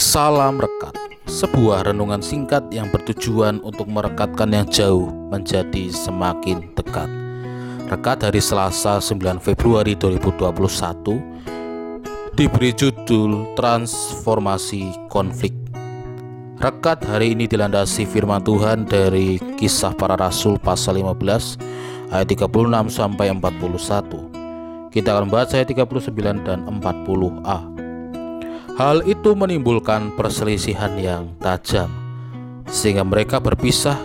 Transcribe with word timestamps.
Salam 0.00 0.56
Rekat 0.56 0.96
Sebuah 1.28 1.92
renungan 1.92 2.24
singkat 2.24 2.72
yang 2.72 2.88
bertujuan 2.88 3.60
untuk 3.60 3.84
merekatkan 3.84 4.48
yang 4.48 4.64
jauh 4.64 5.12
menjadi 5.28 5.92
semakin 5.92 6.72
dekat. 6.72 7.04
Rekat 7.84 8.24
hari 8.24 8.40
Selasa 8.40 8.96
9 8.96 9.36
Februari 9.44 9.92
2021 9.92 12.32
Diberi 12.32 12.72
judul 12.72 13.52
Transformasi 13.52 14.88
Konflik. 15.12 15.52
Rekat 16.56 17.04
hari 17.04 17.36
ini 17.36 17.44
dilandasi 17.44 18.08
firman 18.08 18.40
Tuhan 18.40 18.88
dari 18.88 19.36
kisah 19.60 19.92
para 19.92 20.16
rasul 20.16 20.56
pasal 20.56 20.96
15 20.96 21.60
ayat 22.08 22.24
36 22.24 22.48
sampai 22.88 23.28
41 23.36 24.96
Kita 24.96 25.12
akan 25.12 25.28
membaca 25.28 25.60
ayat 25.60 25.68
39 25.68 26.48
dan 26.48 26.64
40a 26.64 27.69
Hal 28.80 29.04
itu 29.04 29.36
menimbulkan 29.36 30.16
perselisihan 30.16 30.96
yang 30.96 31.36
tajam, 31.36 31.92
sehingga 32.64 33.04
mereka 33.04 33.36
berpisah, 33.36 34.00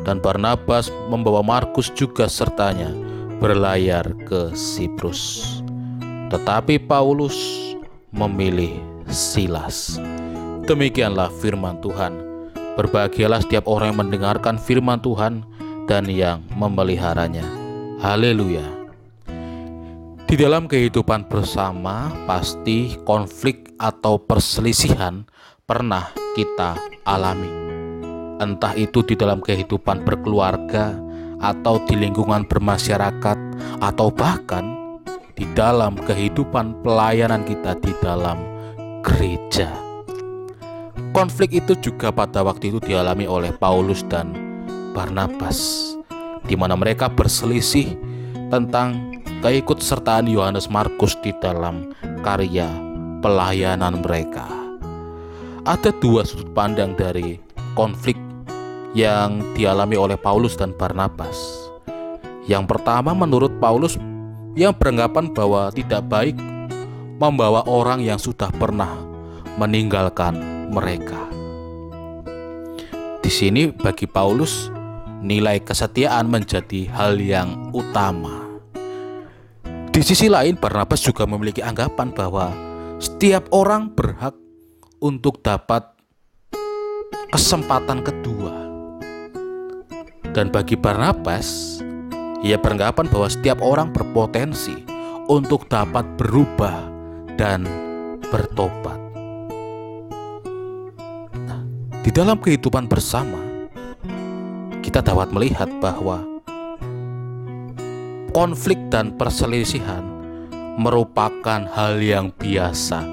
dan 0.00 0.16
Barnabas 0.16 0.88
membawa 1.12 1.44
Markus 1.44 1.92
juga 1.92 2.24
sertanya 2.24 2.88
berlayar 3.36 4.16
ke 4.24 4.56
Siprus. 4.56 5.60
Tetapi 6.32 6.80
Paulus 6.88 7.36
memilih 8.16 8.80
Silas. 9.12 10.00
Demikianlah 10.64 11.28
firman 11.44 11.84
Tuhan. 11.84 12.16
Berbahagialah 12.80 13.44
setiap 13.44 13.68
orang 13.68 13.92
yang 13.92 14.08
mendengarkan 14.08 14.56
firman 14.56 15.04
Tuhan 15.04 15.44
dan 15.84 16.08
yang 16.08 16.40
memeliharanya. 16.56 17.44
Haleluya! 18.00 18.73
Di 20.34 20.42
dalam 20.42 20.66
kehidupan 20.66 21.30
bersama, 21.30 22.10
pasti 22.26 22.98
konflik 23.06 23.70
atau 23.78 24.18
perselisihan 24.18 25.22
pernah 25.62 26.10
kita 26.34 26.74
alami. 27.06 27.46
Entah 28.42 28.74
itu 28.74 29.06
di 29.06 29.14
dalam 29.14 29.38
kehidupan 29.38 30.02
berkeluarga, 30.02 30.98
atau 31.38 31.78
di 31.86 31.94
lingkungan 31.94 32.50
bermasyarakat, 32.50 33.38
atau 33.78 34.10
bahkan 34.10 34.98
di 35.38 35.46
dalam 35.54 35.94
kehidupan 35.94 36.82
pelayanan 36.82 37.46
kita 37.46 37.78
di 37.78 37.94
dalam 38.02 38.42
gereja. 39.06 39.70
Konflik 41.14 41.62
itu 41.62 41.78
juga 41.78 42.10
pada 42.10 42.42
waktu 42.42 42.74
itu 42.74 42.82
dialami 42.82 43.30
oleh 43.30 43.54
Paulus 43.54 44.02
dan 44.10 44.34
Barnabas, 44.98 45.94
di 46.42 46.58
mana 46.58 46.74
mereka 46.74 47.06
berselisih 47.06 47.94
tentang 48.50 49.13
keikutsertaan 49.44 50.24
Yohanes 50.24 50.72
Markus 50.72 51.12
di 51.20 51.28
dalam 51.36 51.92
karya 52.24 52.64
pelayanan 53.20 54.00
mereka. 54.00 54.48
Ada 55.68 55.92
dua 56.00 56.24
sudut 56.24 56.48
pandang 56.56 56.96
dari 56.96 57.36
konflik 57.76 58.16
yang 58.96 59.44
dialami 59.52 60.00
oleh 60.00 60.16
Paulus 60.16 60.56
dan 60.56 60.72
Barnabas. 60.72 61.36
Yang 62.48 62.72
pertama 62.72 63.12
menurut 63.12 63.52
Paulus 63.60 64.00
yang 64.56 64.72
beranggapan 64.72 65.28
bahwa 65.36 65.68
tidak 65.76 66.08
baik 66.08 66.40
membawa 67.20 67.68
orang 67.68 68.00
yang 68.00 68.16
sudah 68.16 68.48
pernah 68.56 68.96
meninggalkan 69.60 70.40
mereka. 70.72 71.20
Di 73.20 73.28
sini 73.28 73.68
bagi 73.68 74.08
Paulus 74.08 74.72
nilai 75.20 75.60
kesetiaan 75.60 76.32
menjadi 76.32 76.88
hal 76.96 77.20
yang 77.20 77.72
utama. 77.76 78.43
Di 79.94 80.02
sisi 80.02 80.26
lain, 80.26 80.58
Barnabas 80.58 80.98
juga 81.06 81.22
memiliki 81.22 81.62
anggapan 81.62 82.10
bahwa 82.10 82.50
setiap 82.98 83.46
orang 83.54 83.94
berhak 83.94 84.34
untuk 84.98 85.38
dapat 85.38 85.86
kesempatan 87.30 88.02
kedua. 88.02 88.74
Dan 90.34 90.50
bagi 90.50 90.74
Barnabas, 90.74 91.78
ia 92.42 92.58
beranggapan 92.58 93.06
bahwa 93.06 93.30
setiap 93.30 93.62
orang 93.62 93.94
berpotensi 93.94 94.82
untuk 95.30 95.70
dapat 95.70 96.02
berubah 96.18 96.90
dan 97.38 97.62
bertobat. 98.34 98.98
Nah, 101.38 101.62
di 102.02 102.10
dalam 102.10 102.42
kehidupan 102.42 102.90
bersama, 102.90 103.38
kita 104.82 105.06
dapat 105.06 105.30
melihat 105.30 105.70
bahwa 105.78 106.33
konflik 108.34 108.76
dan 108.90 109.14
perselisihan 109.14 110.02
merupakan 110.74 111.62
hal 111.70 112.02
yang 112.02 112.34
biasa 112.34 113.06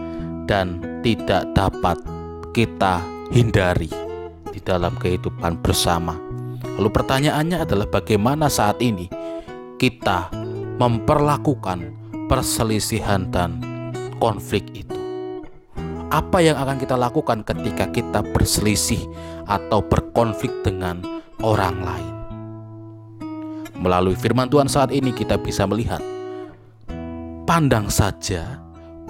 dan 0.49 0.81
tidak 1.05 1.45
dapat 1.53 2.01
kita 2.57 3.05
hindari 3.29 3.93
di 4.49 4.59
dalam 4.59 4.97
kehidupan 4.97 5.61
bersama. 5.61 6.17
Lalu 6.81 6.89
pertanyaannya 6.89 7.61
adalah 7.61 7.85
bagaimana 7.85 8.49
saat 8.49 8.81
ini 8.81 9.05
kita 9.77 10.33
memperlakukan 10.81 11.93
perselisihan 12.25 13.29
dan 13.29 13.61
konflik 14.17 14.65
itu. 14.73 14.97
Apa 16.11 16.43
yang 16.43 16.57
akan 16.59 16.81
kita 16.81 16.97
lakukan 16.97 17.45
ketika 17.45 17.87
kita 17.93 18.19
berselisih 18.35 19.05
atau 19.45 19.79
berkonflik 19.85 20.51
dengan 20.65 20.99
orang 21.39 21.77
lain? 21.79 22.20
Melalui 23.81 24.13
firman 24.13 24.45
Tuhan 24.45 24.69
saat 24.69 24.93
ini 24.93 25.09
kita 25.09 25.41
bisa 25.41 25.65
melihat 25.65 26.05
pandang 27.49 27.89
saja 27.89 28.61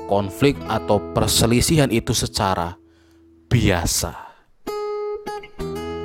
konflik 0.07 0.55
atau 0.71 1.03
perselisihan 1.11 1.91
itu 1.91 2.15
secara 2.15 2.79
biasa. 3.51 4.15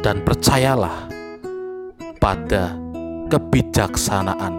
Dan 0.03 0.27
percayalah 0.27 1.07
pada 2.19 2.75
kebijaksanaan 3.31 4.55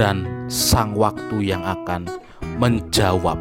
dan 0.00 0.48
sang 0.48 0.96
waktu 0.96 1.44
yang 1.44 1.60
akan 1.60 2.08
menjawab 2.56 3.36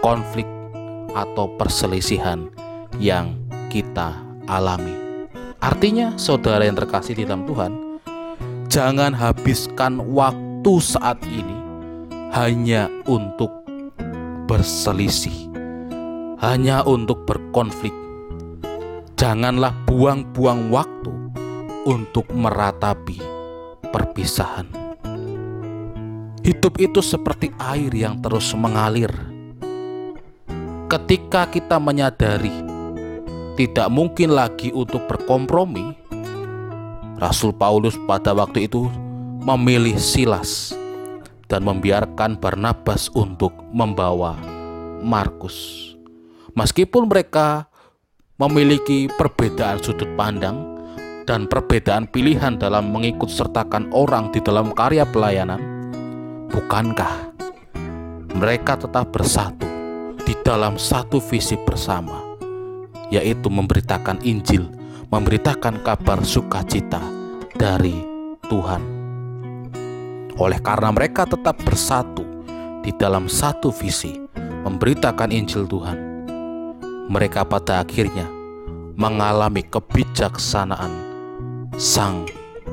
konflik 0.00 0.48
atau 1.12 1.52
perselisihan 1.60 2.48
yang 2.96 3.36
kita 3.68 4.16
alami. 4.48 4.92
Artinya, 5.60 6.16
saudara 6.20 6.64
yang 6.64 6.76
terkasih 6.76 7.16
di 7.16 7.24
dalam 7.24 7.48
Tuhan, 7.48 7.85
Jangan 8.76 9.16
habiskan 9.16 10.04
waktu 10.12 10.72
saat 10.84 11.16
ini 11.24 11.56
hanya 12.36 12.92
untuk 13.08 13.48
berselisih, 14.44 15.48
hanya 16.44 16.84
untuk 16.84 17.24
berkonflik. 17.24 17.96
Janganlah 19.16 19.72
buang-buang 19.88 20.68
waktu 20.68 21.08
untuk 21.88 22.28
meratapi 22.28 23.16
perpisahan. 23.88 24.68
Hidup 26.44 26.76
itu 26.76 27.00
seperti 27.00 27.56
air 27.56 27.88
yang 27.96 28.20
terus 28.20 28.52
mengalir. 28.52 29.08
Ketika 30.92 31.48
kita 31.48 31.80
menyadari 31.80 32.52
tidak 33.56 33.88
mungkin 33.88 34.36
lagi 34.36 34.68
untuk 34.68 35.08
berkompromi, 35.08 35.96
Rasul 37.16 37.56
Paulus 37.56 37.96
pada 38.04 38.36
waktu 38.36 38.68
itu 38.68 38.92
memilih 39.40 39.96
Silas 39.96 40.76
dan 41.48 41.64
membiarkan 41.64 42.36
Barnabas 42.36 43.08
untuk 43.16 43.56
membawa 43.72 44.36
Markus. 45.00 45.88
Meskipun 46.52 47.08
mereka 47.08 47.72
memiliki 48.36 49.08
perbedaan 49.16 49.80
sudut 49.80 50.12
pandang 50.12 50.60
dan 51.24 51.48
perbedaan 51.48 52.04
pilihan 52.04 52.60
dalam 52.60 52.92
mengikut 52.92 53.32
sertakan 53.32 53.88
orang 53.96 54.28
di 54.28 54.44
dalam 54.44 54.76
karya 54.76 55.08
pelayanan, 55.08 55.88
bukankah 56.52 57.32
mereka 58.36 58.76
tetap 58.76 59.08
bersatu 59.08 59.64
di 60.20 60.36
dalam 60.44 60.76
satu 60.76 61.16
visi 61.16 61.56
bersama, 61.64 62.20
yaitu 63.08 63.48
memberitakan 63.48 64.20
Injil 64.20 64.75
memberitakan 65.06 65.86
kabar 65.86 66.18
sukacita 66.26 66.98
dari 67.54 68.02
Tuhan. 68.50 68.82
Oleh 70.36 70.60
karena 70.60 70.90
mereka 70.90 71.24
tetap 71.24 71.62
bersatu 71.62 72.26
di 72.82 72.90
dalam 72.92 73.30
satu 73.30 73.70
visi, 73.70 74.18
memberitakan 74.36 75.30
Injil 75.30 75.64
Tuhan, 75.64 75.98
mereka 77.06 77.46
pada 77.46 77.86
akhirnya 77.86 78.26
mengalami 78.98 79.62
kebijaksanaan 79.62 80.92
Sang 81.78 82.26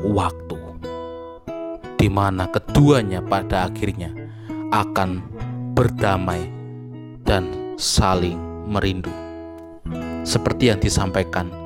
Waktu, 0.03 0.59
di 2.01 2.09
mana 2.09 2.49
keduanya 2.49 3.21
pada 3.21 3.69
akhirnya 3.69 4.09
akan 4.73 5.21
berdamai 5.77 6.49
dan 7.23 7.77
saling 7.77 8.41
merindu, 8.67 9.13
seperti 10.25 10.73
yang 10.73 10.81
disampaikan 10.81 11.62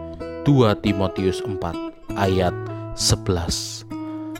2 0.47 0.79
Timotius 0.79 1.44
4 1.44 2.15
ayat 2.15 2.55
11 2.95 3.83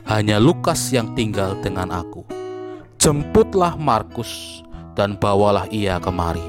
Hanya 0.08 0.40
Lukas 0.40 0.88
yang 0.88 1.12
tinggal 1.12 1.52
dengan 1.60 1.92
aku 1.92 2.24
Jemputlah 2.96 3.76
Markus 3.76 4.64
dan 4.96 5.20
bawalah 5.20 5.68
ia 5.68 6.00
kemari 6.00 6.40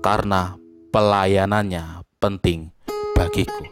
karena 0.00 0.56
pelayanannya 0.88 2.00
penting 2.16 2.72
bagiku. 3.12 3.68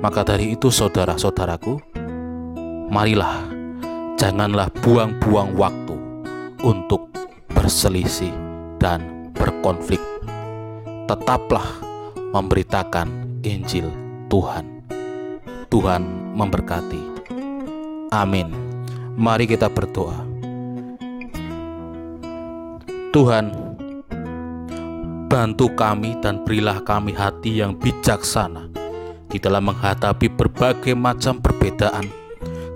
Maka 0.00 0.24
dari 0.24 0.56
itu 0.56 0.72
saudara-saudaraku, 0.72 1.78
marilah 2.88 3.44
janganlah 4.16 4.72
buang-buang 4.80 5.52
waktu 5.54 5.96
untuk 6.64 7.12
berselisih 7.52 8.32
dan 8.80 9.30
berkonflik. 9.36 10.00
Tetaplah 11.06 11.78
memberitakan 12.32 13.38
Injil 13.46 14.03
Tuhan. 14.28 14.64
Tuhan 15.68 16.02
memberkati. 16.34 17.02
Amin. 18.14 18.50
Mari 19.14 19.46
kita 19.50 19.70
berdoa. 19.70 20.22
Tuhan, 23.14 23.54
bantu 25.30 25.70
kami 25.74 26.18
dan 26.18 26.42
berilah 26.42 26.82
kami 26.82 27.14
hati 27.14 27.62
yang 27.62 27.78
bijaksana 27.78 28.70
di 29.30 29.38
dalam 29.38 29.70
menghadapi 29.70 30.30
berbagai 30.34 30.94
macam 30.98 31.38
perbedaan 31.38 32.06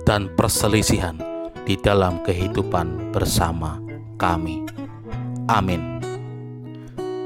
dan 0.07 0.31
perselisihan 0.39 1.19
di 1.67 1.75
dalam 1.79 2.23
kehidupan 2.23 3.11
bersama 3.11 3.83
kami. 4.19 4.63
Amin. 5.51 5.99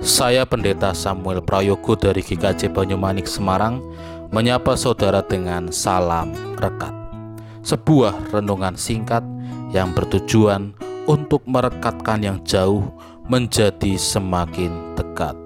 Saya 0.03 0.43
Pendeta 0.43 0.91
Samuel 0.99 1.39
Prayogo 1.47 1.95
dari 1.95 2.27
GKJ 2.27 2.75
Banyumanik 2.75 3.31
Semarang 3.31 3.79
menyapa 4.33 4.73
saudara 4.81 5.21
dengan 5.21 5.69
salam 5.69 6.33
rekat. 6.57 6.91
Sebuah 7.63 8.33
renungan 8.33 8.75
singkat 8.75 9.23
yang 9.77 9.93
bertujuan 9.93 10.73
untuk 11.05 11.45
merekatkan 11.45 12.25
yang 12.25 12.39
jauh 12.43 12.89
menjadi 13.29 13.95
semakin 13.95 14.97
dekat. 14.97 15.42